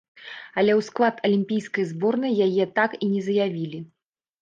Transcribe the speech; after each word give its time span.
Але 0.61 0.71
ў 0.75 0.81
склад 0.87 1.21
алімпійскай 1.29 1.87
зборнай 1.91 2.33
яе 2.49 2.69
так 2.83 2.99
і 3.03 3.15
не 3.15 3.21
заявілі. 3.31 3.87